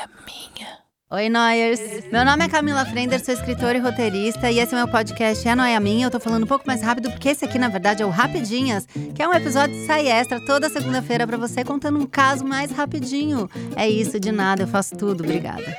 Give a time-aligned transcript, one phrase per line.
[0.00, 0.80] noia minha.
[1.12, 1.80] Oi, Noyers!
[2.12, 5.54] Meu nome é Camila Frender, sou escritora e roteirista, e esse é meu podcast É
[5.56, 6.06] Noia Minha.
[6.06, 8.86] Eu tô falando um pouco mais rápido, porque esse aqui, na verdade, é o Rapidinhas,
[9.14, 12.70] que é um episódio de sai extra toda segunda-feira para você, contando um caso mais
[12.70, 13.50] rapidinho.
[13.74, 15.24] É isso, de nada, eu faço tudo.
[15.24, 15.76] Obrigada.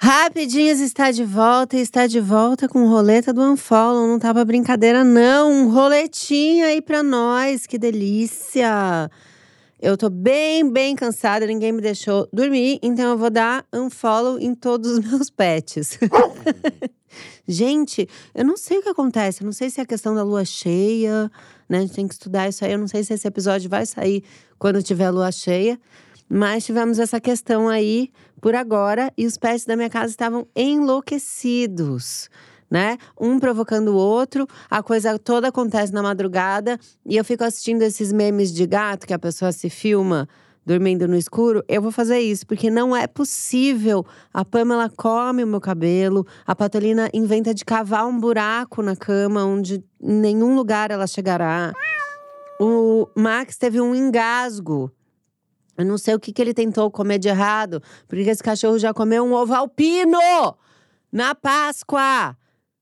[0.00, 4.06] Rapidinhas está de volta e está de volta com roleta do Unfollow.
[4.06, 5.50] Não tava brincadeira, não.
[5.50, 9.10] Um roletinho aí pra nós, que delícia!
[9.82, 14.54] Eu tô bem, bem cansada, ninguém me deixou dormir, então eu vou dar unfollow em
[14.54, 15.98] todos os meus pets.
[17.48, 20.22] Gente, eu não sei o que acontece, eu não sei se é a questão da
[20.22, 21.32] lua cheia,
[21.66, 21.78] né?
[21.78, 22.72] A gente tem que estudar isso aí.
[22.72, 24.22] Eu não sei se esse episódio vai sair
[24.58, 25.80] quando tiver lua cheia,
[26.28, 32.28] mas tivemos essa questão aí por agora e os pets da minha casa estavam enlouquecidos
[32.70, 32.96] né?
[33.18, 38.12] Um provocando o outro, a coisa toda acontece na madrugada e eu fico assistindo esses
[38.12, 40.28] memes de gato que a pessoa se filma
[40.64, 44.06] dormindo no escuro, eu vou fazer isso, porque não é possível.
[44.32, 49.44] A Pamela come o meu cabelo, a Patolina inventa de cavar um buraco na cama
[49.44, 51.72] onde em nenhum lugar ela chegará.
[52.60, 54.92] O Max teve um engasgo.
[55.76, 58.92] Eu não sei o que, que ele tentou comer de errado, porque esse cachorro já
[58.92, 60.18] comeu um ovo alpino
[61.10, 62.36] na Páscoa.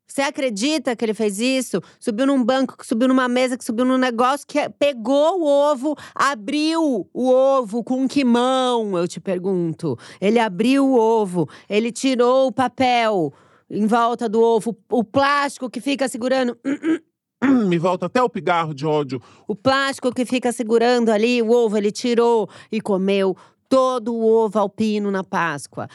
[0.08, 1.82] Você acredita que ele fez isso?
[2.00, 5.94] Subiu num banco, que subiu numa mesa, que subiu num negócio, que pegou o ovo,
[6.14, 8.96] abriu o ovo com que mão?
[8.96, 9.98] Eu te pergunto.
[10.18, 13.32] Ele abriu o ovo, ele tirou o papel
[13.70, 16.58] em volta do ovo, o plástico que fica segurando.
[17.68, 19.20] Me volta até o pigarro de ódio.
[19.46, 23.36] O plástico que fica segurando ali o ovo, ele tirou e comeu
[23.68, 25.86] todo o ovo alpino na Páscoa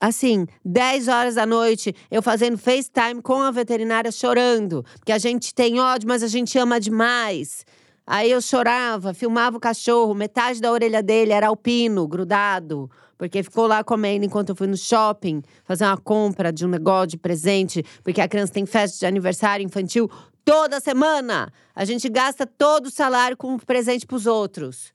[0.00, 5.54] assim, 10 horas da noite, eu fazendo FaceTime com a veterinária chorando, que a gente
[5.54, 7.64] tem ódio, mas a gente ama demais.
[8.06, 13.66] Aí eu chorava, filmava o cachorro, metade da orelha dele era alpino, grudado, porque ficou
[13.66, 17.82] lá comendo enquanto eu fui no shopping fazer uma compra de um negócio de presente,
[18.02, 20.10] porque a criança tem festa de aniversário infantil
[20.44, 21.50] toda semana.
[21.74, 24.92] A gente gasta todo o salário com presente para os outros.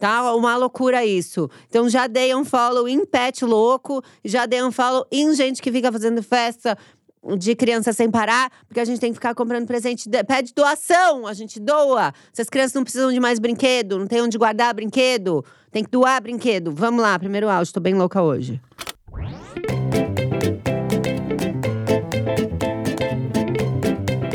[0.00, 1.50] Tá uma loucura isso.
[1.68, 5.70] Então já dei um follow em pet louco, já dei um follow em gente que
[5.70, 6.76] fica fazendo festa
[7.36, 11.34] de criança sem parar, porque a gente tem que ficar comprando presente, pede doação, a
[11.34, 12.14] gente doa.
[12.32, 15.90] Se as crianças não precisam de mais brinquedo, não tem onde guardar brinquedo, tem que
[15.90, 16.72] doar brinquedo.
[16.72, 18.58] Vamos lá, primeiro áudio, tô bem louca hoje.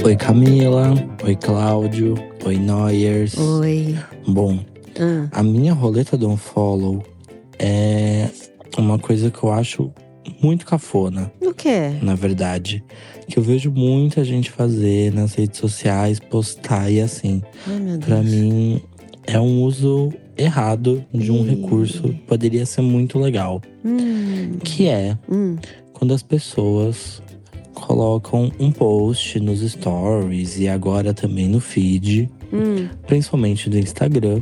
[0.03, 0.93] Oi Camila,
[1.23, 2.13] oi Cláudio,
[2.45, 3.35] oi Noyers.
[3.35, 3.97] Oi.
[4.27, 4.63] Bom,
[4.99, 5.27] Hum.
[5.31, 7.03] a minha roleta do unfollow
[7.59, 8.29] é
[8.77, 9.91] uma coisa que eu acho
[10.41, 11.91] muito cafona, O quê?
[12.01, 12.83] na verdade.
[13.27, 17.41] Que eu vejo muita gente fazer nas redes sociais, postar e assim.
[17.67, 18.05] Ai, meu Deus.
[18.05, 18.81] Pra mim,
[19.25, 23.61] é um uso errado de um recurso que poderia ser muito legal.
[23.83, 24.57] Hum.
[24.63, 25.57] Que é Hum.
[25.93, 27.21] quando as pessoas
[27.73, 32.87] colocam um post nos stories e agora também no feed, Hum.
[33.07, 34.41] principalmente do Instagram,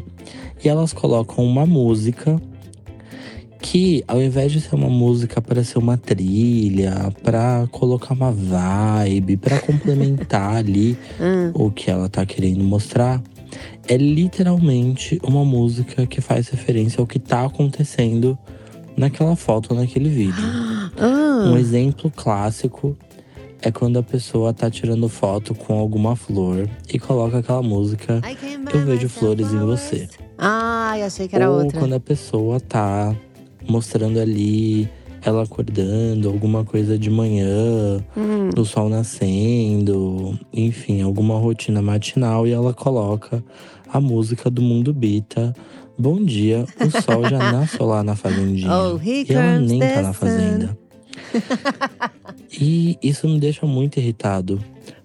[0.64, 2.40] e elas colocam uma música
[3.62, 9.38] que, ao invés de ser uma música para ser uma trilha, para colocar uma vibe,
[9.38, 11.52] para complementar ali Hum.
[11.54, 13.22] o que ela tá querendo mostrar,
[13.88, 18.38] é literalmente uma música que faz referência ao que tá acontecendo
[18.98, 20.44] naquela foto, naquele vídeo.
[20.96, 21.50] Ah.
[21.50, 22.96] Um exemplo clássico
[23.66, 28.22] é quando a pessoa tá tirando foto com alguma flor e coloca aquela música
[28.74, 30.08] Eu vejo flores em você.
[30.38, 31.80] Ai, achei que era Ou outra.
[31.80, 33.16] quando a pessoa tá
[33.68, 34.90] mostrando ali
[35.26, 38.50] ela acordando, alguma coisa de manhã, Hum.
[38.58, 43.42] o sol nascendo, enfim, alguma rotina matinal e ela coloca
[43.92, 45.54] a música do Mundo Bita.
[45.98, 48.70] Bom dia, o sol já nasceu lá na fazendinha.
[48.74, 50.78] Oh, e ela nem tá na fazenda.
[52.60, 54.60] e isso me deixa muito irritado.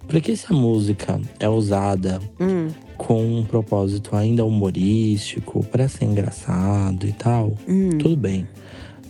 [0.06, 2.68] Porque se a música é usada Hum.
[2.96, 7.90] com um propósito ainda humorístico, para ser engraçado e tal, Hum.
[7.98, 8.46] tudo bem.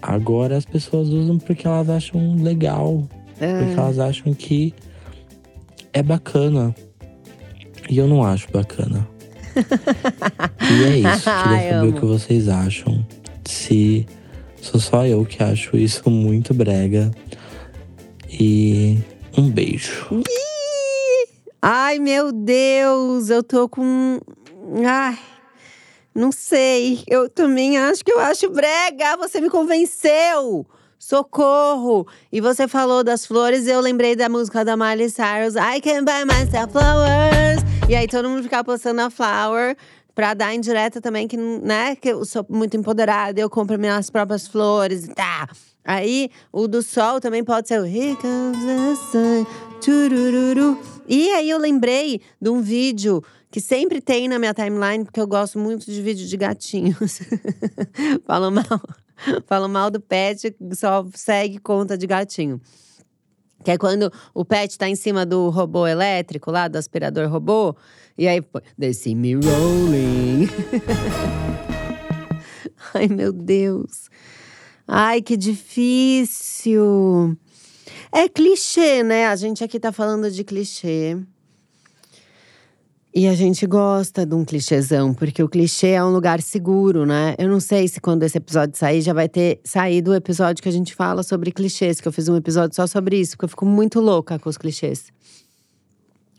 [0.02, 3.82] Agora as pessoas usam porque elas acham legal, porque Ah.
[3.82, 4.74] elas acham que
[5.92, 6.74] é bacana.
[7.88, 9.08] E eu não acho bacana.
[9.56, 11.24] e é isso.
[11.42, 13.04] Queria saber o que vocês acham.
[13.44, 14.06] Se
[14.68, 17.10] sou só eu que acho isso muito brega.
[18.28, 18.98] E
[19.36, 20.22] um beijo.
[21.62, 24.20] Ai, meu Deus, eu tô com.
[24.86, 25.18] Ai,
[26.14, 27.02] não sei.
[27.06, 29.16] Eu também acho que eu acho brega.
[29.16, 30.66] Você me convenceu.
[30.98, 32.06] Socorro!
[32.30, 35.54] E você falou das flores eu lembrei da música da Miley Cyrus.
[35.54, 37.62] I can buy myself flowers.
[37.88, 39.76] E aí todo mundo ficava postando a flower.
[40.18, 44.48] Pra dar indireta também que, né, que eu sou muito empoderada, eu compro minhas próprias
[44.48, 45.48] flores e tá.
[45.84, 49.46] Aí, o do sol também pode ser o Here the sun,
[49.80, 50.76] turururu.
[51.06, 55.26] E aí eu lembrei de um vídeo que sempre tem na minha timeline, porque eu
[55.28, 57.20] gosto muito de vídeo de gatinhos.
[58.26, 58.80] Falo mal.
[59.46, 62.60] Falo mal do pet, só segue conta de gatinho.
[63.64, 67.74] Que é quando o pet tá em cima do robô elétrico lá, do aspirador robô.
[68.16, 68.40] E aí,
[68.78, 70.48] they see me rolling.
[72.94, 74.08] Ai, meu Deus.
[74.86, 77.36] Ai, que difícil.
[78.12, 79.26] É clichê, né?
[79.26, 81.18] A gente aqui tá falando de clichê.
[83.18, 87.34] E a gente gosta de um clichêzão, porque o clichê é um lugar seguro, né?
[87.36, 90.68] Eu não sei se quando esse episódio sair já vai ter saído o episódio que
[90.68, 93.48] a gente fala sobre clichês, que eu fiz um episódio só sobre isso, porque eu
[93.48, 95.06] fico muito louca com os clichês.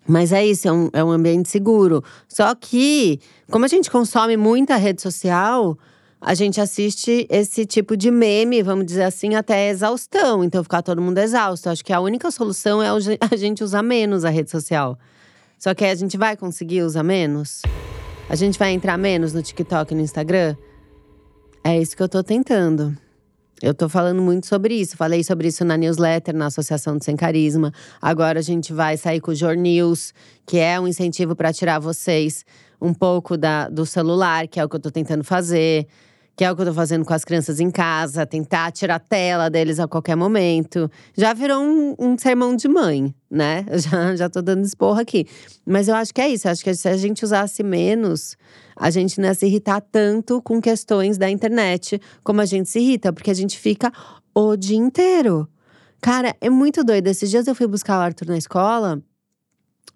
[0.08, 2.02] Mas é isso, é um, é um ambiente seguro.
[2.30, 3.20] Só que,
[3.52, 5.78] como a gente consome muita rede social,
[6.22, 10.46] a gente assiste esse tipo de meme, vamos dizer assim, até exaustão.
[10.46, 11.70] Então, ficar todo mundo exausto.
[11.70, 14.98] Acho que a única solução é a gente usar menos a rede social.
[15.60, 17.62] Só que a gente vai conseguir usar menos?
[18.30, 20.56] A gente vai entrar menos no TikTok e no Instagram?
[21.62, 22.98] É isso que eu tô tentando.
[23.62, 24.96] Eu tô falando muito sobre isso.
[24.96, 27.74] Falei sobre isso na newsletter, na Associação do Sem Carisma.
[28.02, 30.14] Agora a gente vai sair com o Jornews,
[30.46, 32.46] que é um incentivo para tirar vocês
[32.82, 35.86] um pouco da, do celular, que é o que eu tô tentando fazer
[36.40, 39.00] que é o que eu tô fazendo com as crianças em casa, tentar tirar a
[39.00, 40.90] tela deles a qualquer momento.
[41.14, 43.66] Já virou um, um sermão de mãe, né?
[43.70, 45.28] Eu já, já tô dando esporro aqui.
[45.66, 46.48] Mas eu acho que é isso.
[46.48, 48.38] Eu acho que se a gente usasse menos,
[48.74, 52.80] a gente não ia se irritar tanto com questões da internet como a gente se
[52.80, 53.92] irrita, porque a gente fica
[54.34, 55.46] o dia inteiro.
[56.00, 57.08] Cara, é muito doido.
[57.08, 59.04] Esses dias eu fui buscar o Arthur na escola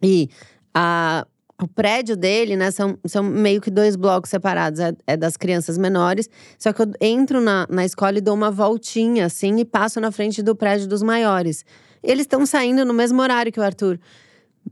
[0.02, 0.28] e
[0.74, 1.26] a
[1.62, 4.80] o prédio dele, né, são, são meio que dois blocos separados.
[4.80, 6.30] É, é, das crianças menores.
[6.58, 10.12] Só que eu entro na, na escola e dou uma voltinha, assim, e passo na
[10.12, 11.64] frente do prédio dos maiores.
[12.02, 14.00] Eles estão saindo no mesmo horário que o Arthur.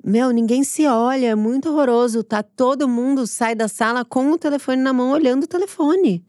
[0.03, 2.23] Meu, ninguém se olha, é muito horroroso.
[2.23, 6.23] Tá todo mundo sai da sala com o telefone na mão, olhando o telefone.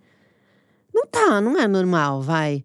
[0.95, 2.65] Não tá, não é normal, vai.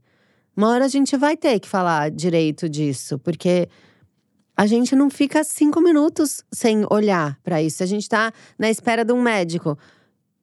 [0.55, 3.69] Uma hora a gente vai ter que falar direito disso, porque
[4.57, 7.83] a gente não fica cinco minutos sem olhar para isso.
[7.83, 9.77] A gente tá na espera de um médico.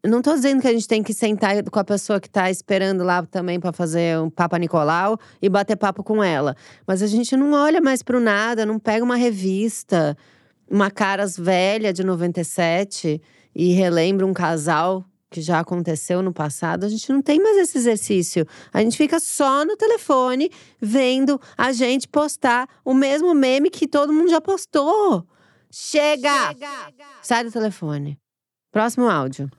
[0.07, 3.03] Não tô dizendo que a gente tem que sentar com a pessoa que tá esperando
[3.03, 6.55] lá também para fazer um Papa Nicolau e bater papo com ela.
[6.87, 10.17] Mas a gente não olha mais pro nada, não pega uma revista,
[10.71, 13.21] uma caras velha de 97
[13.53, 17.77] e relembra um casal que já aconteceu no passado, a gente não tem mais esse
[17.77, 18.47] exercício.
[18.73, 20.49] A gente fica só no telefone
[20.81, 25.27] vendo a gente postar o mesmo meme que todo mundo já postou.
[25.73, 26.53] Chega!
[26.53, 26.93] Chega!
[27.21, 28.17] Sai do telefone.
[28.71, 29.51] Próximo áudio.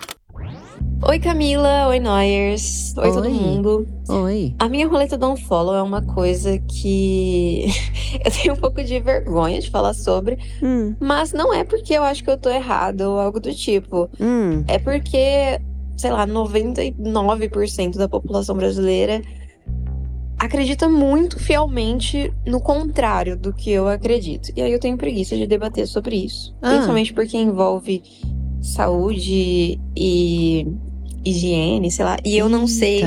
[1.08, 3.88] Oi Camila, oi Noyers, oi, oi, todo mundo.
[4.10, 4.56] Oi.
[4.58, 7.68] A minha roleta do unfollow é uma coisa que
[8.26, 10.96] eu tenho um pouco de vergonha de falar sobre, hum.
[11.00, 14.10] mas não é porque eu acho que eu tô errado ou algo do tipo.
[14.20, 14.64] Hum.
[14.68, 15.62] É porque,
[15.96, 19.22] sei lá, 99% da população brasileira
[20.40, 24.52] acredita muito fielmente no contrário do que eu acredito.
[24.56, 26.56] E aí eu tenho preguiça de debater sobre isso.
[26.64, 26.70] Ah.
[26.70, 28.02] Principalmente porque envolve
[28.66, 30.68] saúde e
[31.26, 32.18] higiene, sei lá.
[32.24, 33.02] E eu não sei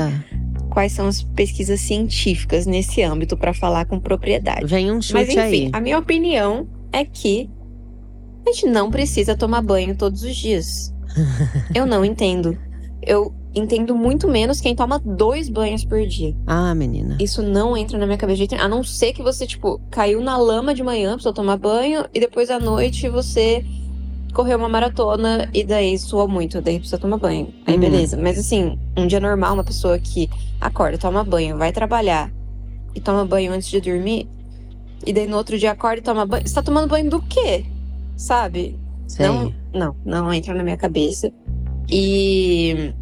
[0.69, 4.65] quais são as pesquisas científicas nesse âmbito para falar com propriedade.
[4.65, 5.69] Vem um chute Mas enfim, aí.
[5.73, 7.49] a minha opinião é que
[8.45, 10.93] a gente não precisa tomar banho todos os dias.
[11.73, 12.57] eu não entendo.
[13.01, 16.35] Eu entendo muito menos quem toma dois banhos por dia.
[16.45, 17.17] Ah, menina.
[17.19, 20.37] Isso não entra na minha cabeça de A não ser que você, tipo, caiu na
[20.37, 23.65] lama de manhã, precisa tomar banho, e depois à noite você
[24.33, 27.53] correu uma maratona e daí suou muito, daí precisa tomar banho.
[27.65, 27.79] Aí hum.
[27.79, 28.17] beleza.
[28.17, 32.31] Mas assim, um dia normal, uma pessoa que acorda, toma banho, vai trabalhar
[32.93, 34.27] e toma banho antes de dormir,
[35.05, 36.47] e daí no outro dia acorda e toma banho.
[36.47, 37.65] Você tá tomando banho do quê?
[38.15, 38.77] Sabe?
[39.07, 39.25] Sei.
[39.25, 41.31] Não, não, não entra na minha cabeça.
[41.89, 42.93] E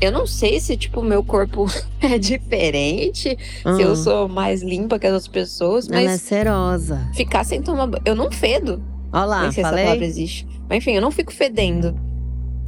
[0.00, 1.66] eu não sei se, tipo, meu corpo
[2.00, 3.76] é diferente, uhum.
[3.76, 6.00] se eu sou mais limpa que as outras pessoas, mas.
[6.00, 7.10] Ela é serosa.
[7.14, 8.02] Ficar sem tomar banho.
[8.04, 8.82] Eu não fedo.
[9.12, 9.78] Olha lá, Nem sei falei.
[9.78, 10.46] se essa palavra existe.
[10.68, 11.94] Mas enfim, eu não fico fedendo.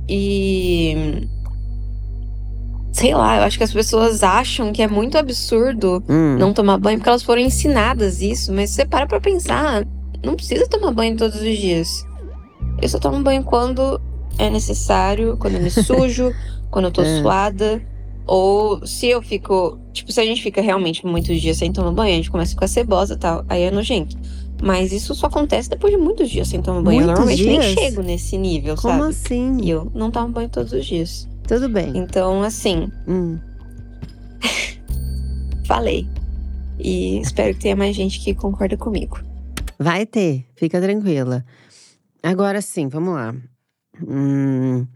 [0.09, 1.29] E.
[2.93, 6.37] Sei lá, eu acho que as pessoas acham que é muito absurdo hum.
[6.39, 9.87] não tomar banho porque elas foram ensinadas isso, mas você para pra pensar,
[10.25, 12.05] não precisa tomar banho todos os dias.
[12.83, 14.01] Eu só tomo banho quando
[14.39, 16.35] é necessário, quando eu me sujo,
[16.71, 17.21] quando eu tô é.
[17.21, 17.83] suada.
[18.27, 19.79] Ou se eu fico.
[19.93, 22.55] Tipo, se a gente fica realmente muitos dias sem tomar banho, a gente começa a
[22.55, 23.45] ficar cebosa e tal.
[23.49, 24.17] Aí é nojento.
[24.63, 26.99] Mas isso só acontece depois de muitos dias sem tomar banho.
[26.99, 27.65] Muitos eu normalmente dias?
[27.65, 29.11] nem chego nesse nível, Como sabe?
[29.11, 29.59] assim?
[29.63, 31.29] E eu não tomo banho todos os dias.
[31.49, 31.93] Tudo bem.
[31.97, 33.39] Então, assim, Hum.
[35.67, 36.07] falei.
[36.79, 39.19] E espero que tenha mais gente que concorda comigo.
[39.79, 41.45] Vai ter, fica tranquila.
[42.23, 43.35] Agora sim, vamos lá.
[44.07, 44.87] Hum,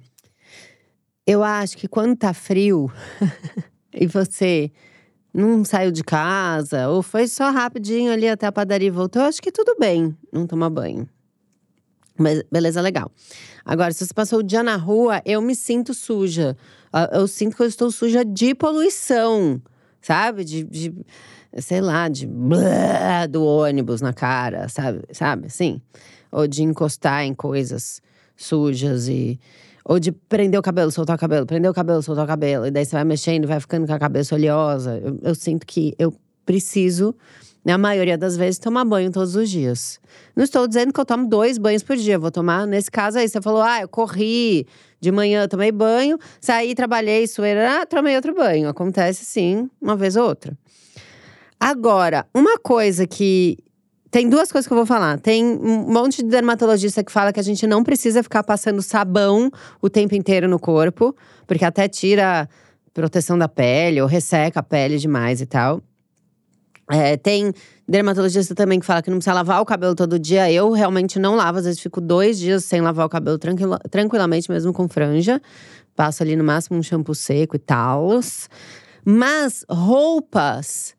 [1.27, 2.91] eu acho que quando tá frio
[3.93, 4.71] e você
[5.35, 9.43] não saiu de casa, ou foi só rapidinho ali até a padaria e voltou, acho
[9.43, 11.09] que tudo bem não tomar banho.
[12.17, 13.11] Mas beleza, legal.
[13.65, 16.57] Agora, se você passou o dia na rua, eu me sinto suja.
[16.93, 19.61] Ah, Eu sinto que eu estou suja de poluição,
[20.01, 20.45] sabe?
[20.45, 20.95] De, de
[21.59, 25.03] sei lá, de blá do ônibus na cara, sabe?
[25.11, 25.81] Sabe, assim?
[26.31, 28.01] Ou de encostar em coisas
[28.37, 29.41] sujas e…
[29.85, 32.67] Ou de prender o cabelo, soltar o cabelo, prender o cabelo, soltar o cabelo.
[32.67, 34.99] E daí você vai mexendo, vai ficando com a cabeça oleosa.
[34.99, 36.15] Eu, eu sinto que eu
[36.47, 37.15] preciso,
[37.65, 40.01] na maioria das vezes, tomar banho todos os dias.
[40.35, 42.19] Não estou dizendo que eu tomo dois banhos por dia.
[42.19, 44.67] Vou tomar, nesse caso aí, você falou, ah, eu corri
[45.01, 48.69] de manhã, tomei banho, saí, trabalhei, sueira, ah, tomei outro banho.
[48.69, 50.57] Acontece sim, uma vez ou outra.
[51.61, 53.59] Agora, uma coisa que.
[54.15, 55.19] Tem duas coisas que eu vou falar.
[55.19, 59.51] Tem um monte de dermatologista que fala que a gente não precisa ficar passando sabão
[59.83, 61.17] o tempo inteiro no corpo,
[61.49, 62.49] porque até tira
[62.93, 65.83] proteção da pele ou resseca a pele demais e tal.
[66.89, 67.53] É, tem
[67.89, 70.49] dermatologista também que fala que não precisa lavar o cabelo todo dia.
[70.49, 74.49] Eu realmente não lavo, às vezes fico dois dias sem lavar o cabelo tranquila, tranquilamente,
[74.49, 75.43] mesmo com franja.
[75.97, 78.21] Passo ali no máximo um shampoo seco e tal.
[79.05, 80.95] Mas roupas.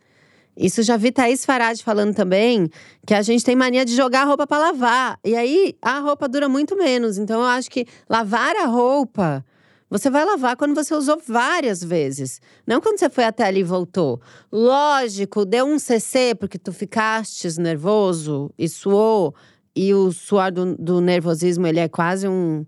[0.57, 2.69] Isso já vi Thaís Farad falando também,
[3.05, 5.19] que a gente tem mania de jogar a roupa para lavar.
[5.23, 7.17] E aí a roupa dura muito menos.
[7.17, 9.43] Então eu acho que lavar a roupa,
[9.89, 12.41] você vai lavar quando você usou várias vezes.
[12.65, 14.19] Não quando você foi até ali e voltou.
[14.51, 19.35] Lógico, deu um CC porque tu ficastes nervoso e suou.
[19.75, 22.65] E o suor do, do nervosismo, ele é quase um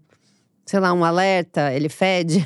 [0.65, 2.45] sei lá, um alerta, ele fede.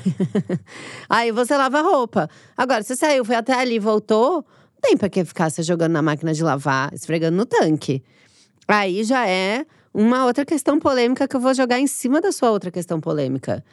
[1.10, 2.30] Aí você lava a roupa.
[2.56, 4.46] Agora, você saiu, foi até ali e voltou,
[4.82, 8.04] tem pra que ficar se jogando na máquina de lavar, esfregando no tanque.
[8.68, 12.52] Aí já é uma outra questão polêmica que eu vou jogar em cima da sua
[12.52, 13.64] outra questão polêmica.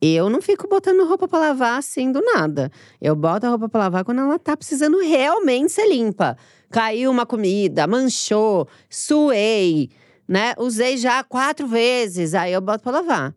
[0.00, 2.70] Eu não fico botando roupa pra lavar assim do nada.
[3.00, 6.36] Eu boto a roupa pra lavar quando ela tá precisando realmente ser limpa.
[6.70, 9.90] Caiu uma comida, manchou, suei,
[10.28, 10.54] né?
[10.58, 13.34] Usei já quatro vezes, aí eu boto pra lavar.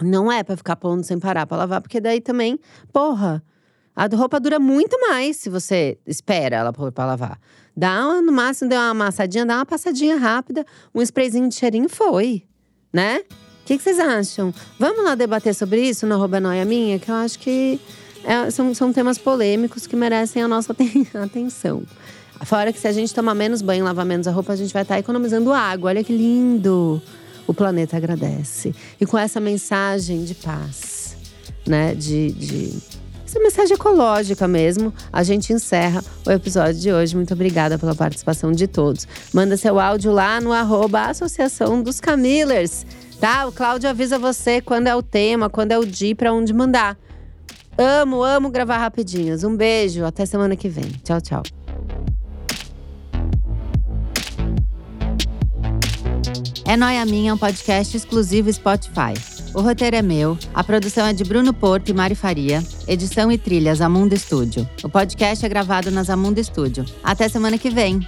[0.00, 2.58] Não é pra ficar pondo sem parar pra lavar, porque daí também,
[2.92, 3.42] porra,
[4.00, 7.38] a roupa dura muito mais se você espera ela pôr pra lavar.
[7.76, 10.64] Dá uma, no máximo, deu uma amassadinha, dá uma passadinha rápida,
[10.94, 12.44] um sprayzinho de cheirinho foi,
[12.90, 13.18] né?
[13.62, 14.54] O que, que vocês acham?
[14.78, 17.78] Vamos lá debater sobre isso no Arroba Noia Minha, que eu acho que
[18.24, 21.82] é, são, são temas polêmicos que merecem a nossa aten- atenção.
[22.44, 24.82] Fora que se a gente tomar menos banho, lavar menos a roupa, a gente vai
[24.82, 25.90] estar economizando água.
[25.90, 27.02] Olha que lindo!
[27.46, 28.74] O planeta agradece.
[28.98, 31.16] E com essa mensagem de paz,
[31.66, 31.94] né?
[31.94, 32.78] De, de
[33.30, 37.14] essa mensagem ecológica mesmo, a gente encerra o episódio de hoje.
[37.14, 39.06] Muito obrigada pela participação de todos.
[39.32, 42.84] Manda seu áudio lá no arroba Associação dos Camillers,
[43.20, 43.46] tá?
[43.46, 46.98] O Cláudio avisa você quando é o tema, quando é o dia, pra onde mandar.
[47.78, 49.44] Amo, amo gravar rapidinhos.
[49.44, 50.90] Um beijo, até semana que vem.
[51.04, 51.42] Tchau, tchau.
[56.66, 59.39] É Noia Minha, um podcast exclusivo Spotify.
[59.52, 63.36] O roteiro é meu, a produção é de Bruno Porto e Mari Faria, edição e
[63.36, 64.68] trilhas Amundo Estúdio.
[64.84, 66.84] O podcast é gravado nas Amundo Estúdio.
[67.02, 68.00] Até semana que vem!